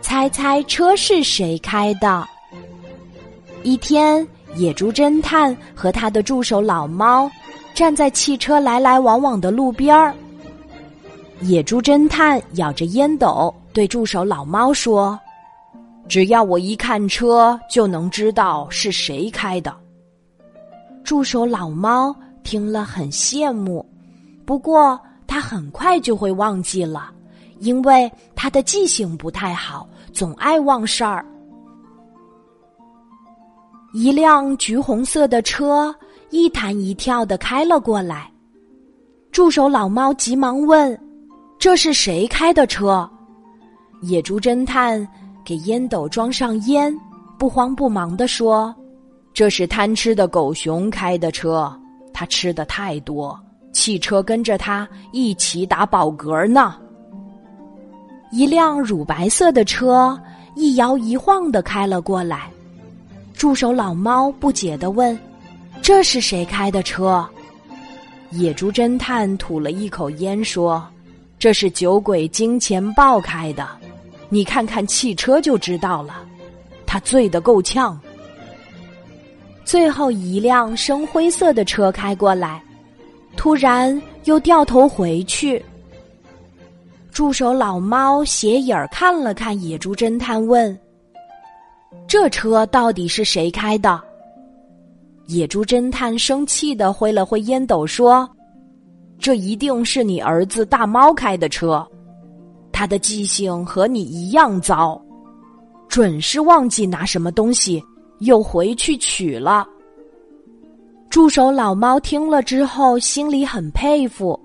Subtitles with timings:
[0.00, 2.26] 猜猜车是谁开的？
[3.62, 4.26] 一天，
[4.56, 7.30] 野猪侦探和他的助手老猫
[7.74, 10.14] 站在汽车来来往往的路边儿。
[11.40, 15.18] 野猪侦探咬着烟斗，对助手老猫说
[16.08, 19.74] ：“只要我一看车，就能知道是谁开的。”
[21.04, 22.14] 助手老猫
[22.44, 23.84] 听了很羡慕，
[24.44, 27.10] 不过他很快就会忘记了，
[27.58, 28.10] 因为
[28.42, 31.24] 他的记性不太好，总爱忘事儿。
[33.94, 35.94] 一辆橘红色的车
[36.30, 38.28] 一弹一跳的开了过来，
[39.30, 41.00] 助手老猫急忙问
[41.56, 43.08] ：“这是谁开的车？”
[44.02, 45.06] 野猪侦探
[45.44, 46.92] 给烟斗装上烟，
[47.38, 48.74] 不慌不忙地说。
[49.32, 51.72] 这是贪吃的狗熊开的车，
[52.12, 53.38] 他吃的太多，
[53.72, 56.74] 汽车跟着他一起打饱嗝呢。
[58.32, 60.18] 一辆乳白色的车
[60.54, 62.50] 一摇一晃的开了过来，
[63.34, 65.16] 助手老猫不解的问
[65.82, 67.28] ：“这是谁开的车？”
[68.32, 70.82] 野猪侦探吐了一口烟说
[71.38, 73.68] ：“这是酒鬼金钱豹开的，
[74.30, 76.24] 你看看汽车就知道了，
[76.86, 78.00] 他醉得够呛。”
[79.62, 82.62] 最后一辆深灰色的车开过来，
[83.36, 85.62] 突然又掉头回去。
[87.12, 90.76] 助手老猫斜眼儿看了看野猪侦探，问
[92.08, 94.00] ：“这车到底是谁开的？”
[95.28, 98.26] 野猪侦探生气的挥了挥烟斗，说
[99.20, 101.86] ：“这一定是你儿子大猫开的车，
[102.72, 104.98] 他的记性和你一样糟，
[105.88, 107.82] 准是忘记拿什么东西。”
[108.20, 109.66] 又回去取了。
[111.10, 114.38] 助手老猫听了之后，心里很佩服，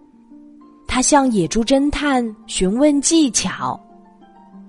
[0.97, 3.79] 他向野猪侦探询问技巧。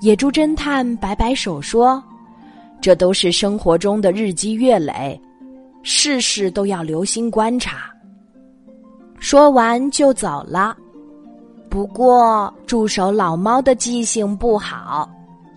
[0.01, 2.05] 野猪侦探摆摆手说
[2.83, 5.19] ：“这都是生活中的日积月累，
[5.83, 7.91] 事事都要留心观察。”
[9.19, 10.77] 说完就走了。
[11.71, 15.09] 不过，助手老猫的记性不好，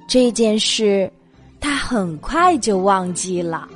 [0.08, 1.12] 这件事。
[1.60, 3.68] 他很快就忘记了。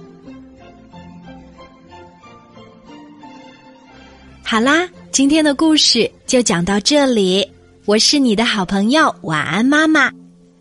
[4.42, 7.48] 好啦，今天的故事就讲到这里。
[7.86, 10.12] 我是你的好朋友，晚安，妈妈，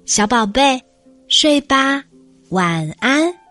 [0.04, 0.80] 小宝贝，
[1.28, 2.04] 睡吧，
[2.50, 3.43] 晚安。